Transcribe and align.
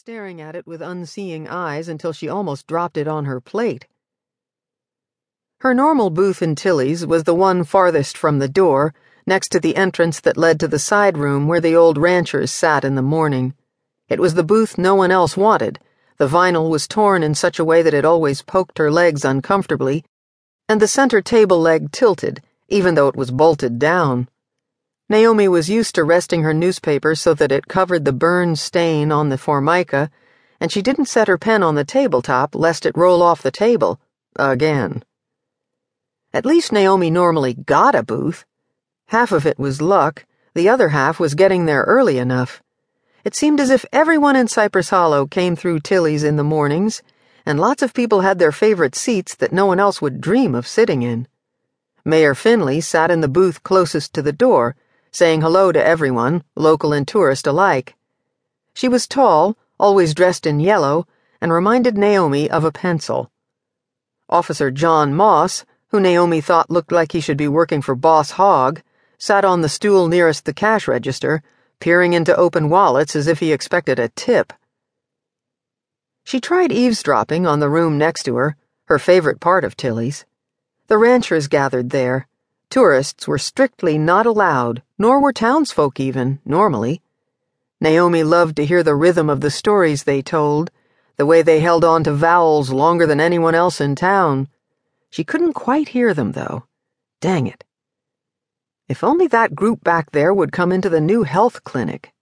staring 0.00 0.40
at 0.40 0.56
it 0.56 0.66
with 0.66 0.80
unseeing 0.80 1.46
eyes 1.46 1.86
until 1.86 2.10
she 2.10 2.26
almost 2.26 2.66
dropped 2.66 2.96
it 2.96 3.06
on 3.06 3.26
her 3.26 3.38
plate. 3.38 3.86
Her 5.58 5.74
normal 5.74 6.08
booth 6.08 6.40
in 6.40 6.54
Tilly's 6.54 7.04
was 7.04 7.24
the 7.24 7.34
one 7.34 7.64
farthest 7.64 8.16
from 8.16 8.38
the 8.38 8.48
door, 8.48 8.94
next 9.26 9.50
to 9.50 9.60
the 9.60 9.76
entrance 9.76 10.18
that 10.20 10.38
led 10.38 10.58
to 10.60 10.68
the 10.68 10.78
side 10.78 11.18
room 11.18 11.48
where 11.48 11.60
the 11.60 11.76
old 11.76 11.98
ranchers 11.98 12.50
sat 12.50 12.82
in 12.82 12.94
the 12.94 13.02
morning. 13.02 13.52
It 14.08 14.20
was 14.20 14.32
the 14.32 14.42
booth 14.42 14.78
no 14.78 14.94
one 14.94 15.10
else 15.10 15.36
wanted. 15.36 15.78
The 16.16 16.28
vinyl 16.28 16.70
was 16.70 16.88
torn 16.88 17.22
in 17.22 17.34
such 17.34 17.58
a 17.58 17.64
way 17.64 17.82
that 17.82 17.92
it 17.92 18.06
always 18.06 18.40
poked 18.40 18.78
her 18.78 18.90
legs 18.90 19.22
uncomfortably, 19.22 20.06
and 20.66 20.80
the 20.80 20.88
center 20.88 21.20
table 21.20 21.60
leg 21.60 21.92
tilted, 21.92 22.40
even 22.68 22.94
though 22.94 23.08
it 23.08 23.16
was 23.16 23.30
bolted 23.30 23.78
down. 23.78 24.30
Naomi 25.10 25.48
was 25.48 25.68
used 25.68 25.96
to 25.96 26.04
resting 26.04 26.44
her 26.44 26.54
newspaper 26.54 27.16
so 27.16 27.34
that 27.34 27.50
it 27.50 27.66
covered 27.66 28.04
the 28.04 28.12
burn 28.12 28.54
stain 28.54 29.10
on 29.10 29.28
the 29.28 29.36
formica, 29.36 30.08
and 30.60 30.70
she 30.70 30.82
didn't 30.82 31.06
set 31.06 31.26
her 31.26 31.36
pen 31.36 31.64
on 31.64 31.74
the 31.74 31.84
tabletop 31.84 32.54
lest 32.54 32.86
it 32.86 32.96
roll 32.96 33.20
off 33.20 33.42
the 33.42 33.50
table. 33.50 33.98
Again. 34.36 35.02
At 36.32 36.46
least 36.46 36.70
Naomi 36.70 37.10
normally 37.10 37.54
got 37.54 37.96
a 37.96 38.04
booth. 38.04 38.44
Half 39.06 39.32
of 39.32 39.46
it 39.46 39.58
was 39.58 39.82
luck, 39.82 40.26
the 40.54 40.68
other 40.68 40.90
half 40.90 41.18
was 41.18 41.34
getting 41.34 41.64
there 41.66 41.82
early 41.82 42.18
enough. 42.18 42.62
It 43.24 43.34
seemed 43.34 43.58
as 43.58 43.70
if 43.70 43.84
everyone 43.92 44.36
in 44.36 44.46
Cypress 44.46 44.90
Hollow 44.90 45.26
came 45.26 45.56
through 45.56 45.80
Tilly's 45.80 46.22
in 46.22 46.36
the 46.36 46.44
mornings, 46.44 47.02
and 47.44 47.58
lots 47.58 47.82
of 47.82 47.94
people 47.94 48.20
had 48.20 48.38
their 48.38 48.52
favorite 48.52 48.94
seats 48.94 49.34
that 49.34 49.52
no 49.52 49.66
one 49.66 49.80
else 49.80 50.00
would 50.00 50.20
dream 50.20 50.54
of 50.54 50.68
sitting 50.68 51.02
in. 51.02 51.26
Mayor 52.04 52.36
Finley 52.36 52.80
sat 52.80 53.10
in 53.10 53.22
the 53.22 53.26
booth 53.28 53.64
closest 53.64 54.14
to 54.14 54.22
the 54.22 54.32
door 54.32 54.76
saying 55.12 55.40
hello 55.40 55.72
to 55.72 55.84
everyone, 55.84 56.44
local 56.54 56.92
and 56.92 57.06
tourist 57.06 57.46
alike. 57.46 57.94
She 58.74 58.88
was 58.88 59.08
tall, 59.08 59.56
always 59.78 60.14
dressed 60.14 60.46
in 60.46 60.60
yellow, 60.60 61.06
and 61.40 61.52
reminded 61.52 61.98
Naomi 61.98 62.50
of 62.50 62.64
a 62.64 62.72
pencil. 62.72 63.30
Officer 64.28 64.70
John 64.70 65.14
Moss, 65.14 65.64
who 65.88 65.98
Naomi 65.98 66.40
thought 66.40 66.70
looked 66.70 66.92
like 66.92 67.12
he 67.12 67.20
should 67.20 67.36
be 67.36 67.48
working 67.48 67.82
for 67.82 67.94
Boss 67.94 68.32
Hogg, 68.32 68.82
sat 69.18 69.44
on 69.44 69.60
the 69.60 69.68
stool 69.68 70.06
nearest 70.06 70.44
the 70.44 70.54
cash 70.54 70.86
register, 70.86 71.42
peering 71.80 72.12
into 72.12 72.36
open 72.36 72.70
wallets 72.70 73.16
as 73.16 73.26
if 73.26 73.40
he 73.40 73.52
expected 73.52 73.98
a 73.98 74.08
tip. 74.10 74.52
She 76.22 76.40
tried 76.40 76.70
eavesdropping 76.70 77.46
on 77.46 77.58
the 77.58 77.68
room 77.68 77.98
next 77.98 78.22
to 78.24 78.36
her, 78.36 78.56
her 78.84 78.98
favorite 78.98 79.40
part 79.40 79.64
of 79.64 79.76
Tilly's. 79.76 80.24
The 80.86 80.98
ranchers 80.98 81.48
gathered 81.48 81.90
there 81.90 82.28
Tourists 82.70 83.26
were 83.26 83.36
strictly 83.36 83.98
not 83.98 84.26
allowed, 84.26 84.84
nor 84.96 85.20
were 85.20 85.32
townsfolk 85.32 85.98
even, 85.98 86.38
normally. 86.44 87.02
Naomi 87.80 88.22
loved 88.22 88.54
to 88.56 88.64
hear 88.64 88.84
the 88.84 88.94
rhythm 88.94 89.28
of 89.28 89.40
the 89.40 89.50
stories 89.50 90.04
they 90.04 90.22
told, 90.22 90.70
the 91.16 91.26
way 91.26 91.42
they 91.42 91.58
held 91.58 91.84
on 91.84 92.04
to 92.04 92.12
vowels 92.12 92.70
longer 92.70 93.06
than 93.06 93.20
anyone 93.20 93.56
else 93.56 93.80
in 93.80 93.96
town. 93.96 94.46
She 95.10 95.24
couldn't 95.24 95.54
quite 95.54 95.88
hear 95.88 96.14
them, 96.14 96.30
though. 96.32 96.64
Dang 97.20 97.48
it. 97.48 97.64
If 98.88 99.02
only 99.02 99.26
that 99.26 99.56
group 99.56 99.82
back 99.82 100.12
there 100.12 100.32
would 100.32 100.52
come 100.52 100.70
into 100.70 100.88
the 100.88 101.00
new 101.00 101.24
health 101.24 101.64
clinic. 101.64 102.12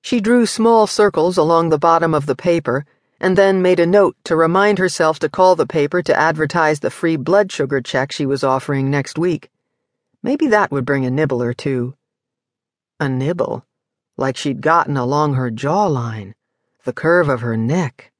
She 0.00 0.20
drew 0.20 0.46
small 0.46 0.86
circles 0.86 1.36
along 1.36 1.68
the 1.68 1.78
bottom 1.78 2.14
of 2.14 2.24
the 2.24 2.34
paper 2.34 2.86
and 3.20 3.36
then 3.36 3.60
made 3.60 3.78
a 3.78 3.86
note 3.86 4.16
to 4.24 4.34
remind 4.34 4.78
herself 4.78 5.18
to 5.18 5.28
call 5.28 5.54
the 5.54 5.66
paper 5.66 6.02
to 6.02 6.18
advertise 6.18 6.80
the 6.80 6.90
free 6.90 7.16
blood 7.16 7.52
sugar 7.52 7.80
check 7.80 8.10
she 8.10 8.24
was 8.24 8.42
offering 8.42 8.90
next 8.90 9.18
week. 9.18 9.50
Maybe 10.22 10.46
that 10.48 10.70
would 10.70 10.86
bring 10.86 11.04
a 11.04 11.10
nibble 11.10 11.42
or 11.42 11.52
two. 11.52 11.94
A 12.98 13.08
nibble, 13.08 13.64
like 14.16 14.36
she'd 14.36 14.62
gotten 14.62 14.96
along 14.96 15.34
her 15.34 15.50
jawline, 15.50 16.34
the 16.84 16.92
curve 16.92 17.28
of 17.28 17.42
her 17.42 17.56
neck. 17.56 18.10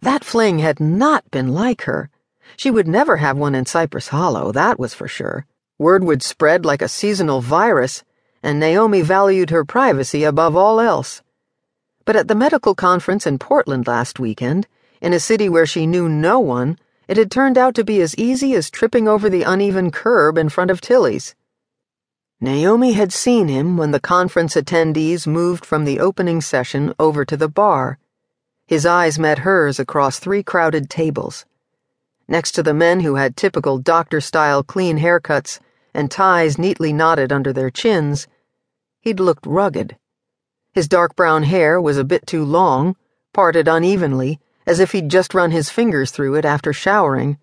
That 0.00 0.24
fling 0.24 0.58
had 0.58 0.80
not 0.80 1.30
been 1.30 1.54
like 1.54 1.82
her. 1.82 2.10
She 2.56 2.70
would 2.70 2.88
never 2.88 3.16
have 3.18 3.36
one 3.36 3.54
in 3.54 3.66
Cypress 3.66 4.08
Hollow, 4.08 4.52
that 4.52 4.78
was 4.78 4.94
for 4.94 5.08
sure. 5.08 5.46
Word 5.78 6.02
would 6.02 6.22
spread 6.22 6.64
like 6.64 6.82
a 6.82 6.88
seasonal 6.88 7.40
virus, 7.40 8.02
and 8.42 8.58
Naomi 8.58 9.02
valued 9.02 9.50
her 9.50 9.64
privacy 9.64 10.24
above 10.24 10.56
all 10.56 10.80
else. 10.80 11.22
But 12.08 12.16
at 12.16 12.26
the 12.26 12.34
medical 12.34 12.74
conference 12.74 13.26
in 13.26 13.38
Portland 13.38 13.86
last 13.86 14.18
weekend, 14.18 14.66
in 15.02 15.12
a 15.12 15.20
city 15.20 15.46
where 15.46 15.66
she 15.66 15.86
knew 15.86 16.08
no 16.08 16.40
one, 16.40 16.78
it 17.06 17.18
had 17.18 17.30
turned 17.30 17.58
out 17.58 17.74
to 17.74 17.84
be 17.84 18.00
as 18.00 18.16
easy 18.16 18.54
as 18.54 18.70
tripping 18.70 19.06
over 19.06 19.28
the 19.28 19.42
uneven 19.42 19.90
curb 19.90 20.38
in 20.38 20.48
front 20.48 20.70
of 20.70 20.80
Tilly's. 20.80 21.34
Naomi 22.40 22.92
had 22.92 23.12
seen 23.12 23.48
him 23.48 23.76
when 23.76 23.90
the 23.90 24.00
conference 24.00 24.54
attendees 24.54 25.26
moved 25.26 25.66
from 25.66 25.84
the 25.84 26.00
opening 26.00 26.40
session 26.40 26.94
over 26.98 27.26
to 27.26 27.36
the 27.36 27.46
bar. 27.46 27.98
His 28.66 28.86
eyes 28.86 29.18
met 29.18 29.40
hers 29.40 29.78
across 29.78 30.18
three 30.18 30.42
crowded 30.42 30.88
tables. 30.88 31.44
Next 32.26 32.52
to 32.52 32.62
the 32.62 32.72
men 32.72 33.00
who 33.00 33.16
had 33.16 33.36
typical 33.36 33.76
doctor 33.76 34.22
style 34.22 34.62
clean 34.62 34.96
haircuts 34.96 35.60
and 35.92 36.10
ties 36.10 36.56
neatly 36.56 36.94
knotted 36.94 37.34
under 37.34 37.52
their 37.52 37.68
chins, 37.68 38.26
he'd 38.98 39.20
looked 39.20 39.44
rugged. 39.44 39.98
His 40.72 40.88
dark 40.88 41.16
brown 41.16 41.44
hair 41.44 41.80
was 41.80 41.96
a 41.96 42.04
bit 42.04 42.26
too 42.26 42.44
long, 42.44 42.96
parted 43.32 43.68
unevenly, 43.68 44.40
as 44.66 44.80
if 44.80 44.92
he'd 44.92 45.08
just 45.08 45.34
run 45.34 45.50
his 45.50 45.70
fingers 45.70 46.10
through 46.10 46.34
it 46.34 46.44
after 46.44 46.72
showering, 46.72 47.38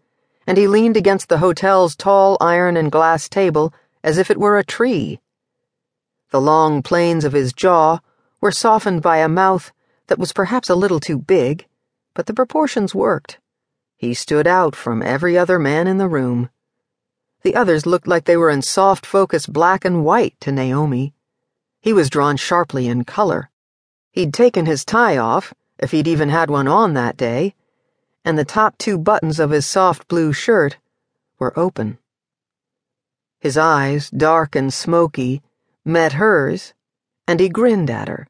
and 0.46 0.58
he 0.58 0.68
leaned 0.68 0.96
against 0.96 1.28
the 1.28 1.40
hotel's 1.40 1.96
tall 1.96 2.38
iron 2.40 2.78
and 2.78 2.92
glass 2.92 3.28
table 3.28 3.74
as 4.04 4.20
if 4.20 4.30
it 4.30 4.40
were 4.40 4.60
a 4.60 4.64
tree. 4.64 5.20
The 6.30 6.40
long 6.40 6.84
planes 6.84 7.26
of 7.26 7.34
his 7.34 7.52
jaw 7.52 8.00
were 8.40 8.52
softened 8.52 9.02
by 9.02 9.18
a 9.18 9.28
mouth 9.28 9.72
that 10.06 10.20
was 10.20 10.32
perhaps 10.32 10.70
a 10.70 10.76
little 10.76 11.00
too 11.00 11.18
big, 11.18 11.66
but 12.14 12.28
the 12.28 12.34
proportions 12.34 12.94
worked. 12.94 13.40
He 13.98 14.14
stood 14.14 14.46
out 14.46 14.76
from 14.76 15.02
every 15.02 15.36
other 15.36 15.58
man 15.58 15.88
in 15.88 15.98
the 15.98 16.08
room. 16.08 16.50
The 17.42 17.56
others 17.56 17.88
looked 17.88 18.08
like 18.08 18.26
they 18.26 18.38
were 18.38 18.52
in 18.52 18.62
soft 18.62 19.04
focus 19.04 19.48
black 19.48 19.84
and 19.84 20.06
white 20.06 20.36
to 20.42 20.52
Naomi. 20.52 21.15
He 21.86 21.94
was 21.94 22.10
drawn 22.10 22.36
sharply 22.36 22.88
in 22.88 23.04
color. 23.04 23.52
He'd 24.12 24.34
taken 24.34 24.66
his 24.66 24.84
tie 24.84 25.18
off, 25.18 25.54
if 25.78 25.92
he'd 25.92 26.08
even 26.08 26.30
had 26.30 26.50
one 26.50 26.68
on 26.68 26.96
that 26.96 27.16
day, 27.16 27.54
and 28.24 28.40
the 28.40 28.44
top 28.44 28.76
two 28.80 28.98
buttons 28.98 29.40
of 29.40 29.52
his 29.52 29.68
soft 29.68 30.08
blue 30.08 30.34
shirt 30.34 30.78
were 31.38 31.54
open. 31.56 32.00
His 33.40 33.56
eyes, 33.56 34.10
dark 34.10 34.56
and 34.56 34.74
smoky, 34.74 35.44
met 35.86 36.14
hers, 36.14 36.74
and 37.28 37.40
he 37.40 37.50
grinned 37.50 37.92
at 37.92 38.08
her. 38.08 38.26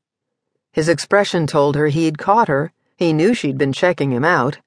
His 0.74 0.90
expression 0.90 1.48
told 1.48 1.78
her 1.78 1.88
he'd 1.88 2.18
caught 2.18 2.50
her, 2.50 2.74
he 2.98 3.14
knew 3.14 3.34
she'd 3.34 3.58
been 3.58 3.72
checking 3.72 4.12
him 4.12 4.26
out, 4.26 4.60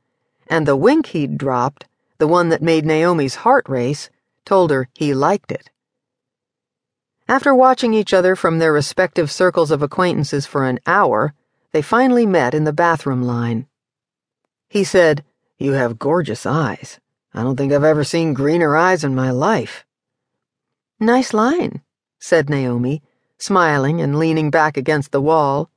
and 0.47 0.67
the 0.67 0.77
wink 0.77 1.09
he'd 1.09 1.37
dropped, 1.37 1.85
the 2.17 2.27
one 2.27 2.49
that 2.49 2.63
made 2.63 2.87
Naomi's 2.87 3.35
heart 3.45 3.69
race, 3.69 4.09
told 4.47 4.71
her 4.71 4.89
he 4.95 5.13
liked 5.13 5.53
it. 5.53 5.69
After 7.31 7.55
watching 7.55 7.93
each 7.93 8.15
other 8.15 8.35
from 8.35 8.59
their 8.59 8.73
respective 8.73 9.31
circles 9.31 9.71
of 9.71 9.83
acquaintances 9.83 10.47
for 10.47 10.65
an 10.65 10.81
hour, 10.87 11.35
they 11.73 11.83
finally 11.83 12.25
met 12.25 12.55
in 12.55 12.65
the 12.65 12.73
bathroom 12.73 13.23
line. 13.23 13.67
He 14.71 14.83
said, 14.83 15.25
You 15.59 15.73
have 15.73 15.99
gorgeous 15.99 16.47
eyes. 16.47 17.01
I 17.35 17.43
don't 17.43 17.57
think 17.57 17.71
I've 17.71 17.85
ever 17.85 18.03
seen 18.03 18.33
greener 18.33 18.75
eyes 18.77 19.05
in 19.05 19.15
my 19.15 19.31
life. 19.31 19.85
Nice 20.99 21.35
line, 21.35 21.83
said 22.19 22.49
Naomi, 22.49 23.03
smiling 23.37 24.01
and 24.01 24.19
leaning 24.19 24.51
back 24.51 24.79
against 24.79 25.13
the 25.13 25.21
wall. 25.21 25.71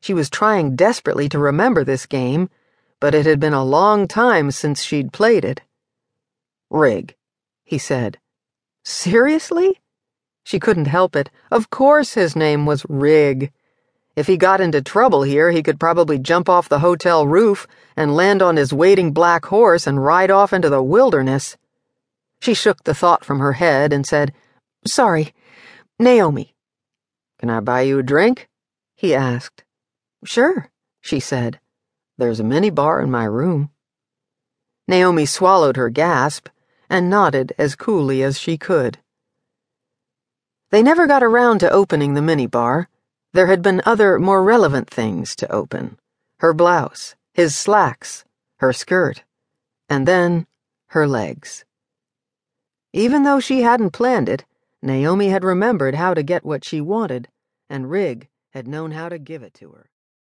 She 0.00 0.14
was 0.14 0.30
trying 0.30 0.76
desperately 0.76 1.28
to 1.28 1.38
remember 1.38 1.84
this 1.84 2.06
game, 2.06 2.48
but 3.00 3.14
it 3.14 3.26
had 3.26 3.38
been 3.38 3.52
a 3.52 3.64
long 3.64 4.08
time 4.08 4.50
since 4.50 4.82
she'd 4.82 5.12
played 5.12 5.44
it. 5.44 5.60
Rig, 6.70 7.14
he 7.64 7.76
said. 7.76 8.18
Seriously? 8.82 9.80
She 10.46 10.60
couldn't 10.60 10.86
help 10.86 11.16
it. 11.16 11.28
Of 11.50 11.70
course 11.70 12.14
his 12.14 12.36
name 12.36 12.66
was 12.66 12.86
Rig. 12.88 13.50
If 14.14 14.28
he 14.28 14.36
got 14.36 14.60
into 14.60 14.80
trouble 14.80 15.24
here, 15.24 15.50
he 15.50 15.60
could 15.60 15.80
probably 15.80 16.20
jump 16.20 16.48
off 16.48 16.68
the 16.68 16.78
hotel 16.78 17.26
roof 17.26 17.66
and 17.96 18.14
land 18.14 18.40
on 18.42 18.56
his 18.56 18.72
waiting 18.72 19.10
black 19.10 19.46
horse 19.46 19.88
and 19.88 20.04
ride 20.04 20.30
off 20.30 20.52
into 20.52 20.70
the 20.70 20.84
wilderness. 20.84 21.56
She 22.40 22.54
shook 22.54 22.84
the 22.84 22.94
thought 22.94 23.24
from 23.24 23.40
her 23.40 23.54
head 23.54 23.92
and 23.92 24.06
said, 24.06 24.32
Sorry, 24.86 25.34
Naomi. 25.98 26.54
Can 27.40 27.50
I 27.50 27.58
buy 27.58 27.80
you 27.80 27.98
a 27.98 28.04
drink? 28.04 28.48
he 28.94 29.16
asked. 29.16 29.64
Sure, 30.24 30.70
she 31.00 31.18
said. 31.18 31.58
There's 32.18 32.38
a 32.38 32.44
mini 32.44 32.70
bar 32.70 33.02
in 33.02 33.10
my 33.10 33.24
room. 33.24 33.70
Naomi 34.86 35.26
swallowed 35.26 35.76
her 35.76 35.90
gasp 35.90 36.46
and 36.88 37.10
nodded 37.10 37.52
as 37.58 37.74
coolly 37.74 38.22
as 38.22 38.38
she 38.38 38.56
could. 38.56 39.00
They 40.70 40.82
never 40.82 41.06
got 41.06 41.22
around 41.22 41.60
to 41.60 41.70
opening 41.70 42.14
the 42.14 42.20
minibar. 42.20 42.88
There 43.32 43.46
had 43.46 43.62
been 43.62 43.82
other, 43.86 44.18
more 44.18 44.42
relevant 44.42 44.90
things 44.90 45.36
to 45.36 45.52
open 45.52 45.98
her 46.40 46.52
blouse, 46.52 47.14
his 47.34 47.56
slacks, 47.56 48.24
her 48.58 48.72
skirt, 48.72 49.22
and 49.88 50.06
then 50.06 50.46
her 50.88 51.06
legs. 51.06 51.64
Even 52.92 53.22
though 53.22 53.40
she 53.40 53.62
hadn't 53.62 53.90
planned 53.90 54.28
it, 54.28 54.44
Naomi 54.82 55.28
had 55.28 55.44
remembered 55.44 55.94
how 55.94 56.14
to 56.14 56.22
get 56.22 56.44
what 56.44 56.64
she 56.64 56.80
wanted, 56.80 57.28
and 57.70 57.90
Rig 57.90 58.28
had 58.52 58.66
known 58.66 58.92
how 58.92 59.08
to 59.08 59.18
give 59.18 59.42
it 59.42 59.54
to 59.54 59.70
her. 59.70 59.90